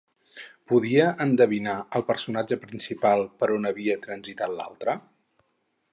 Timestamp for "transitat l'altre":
4.07-5.01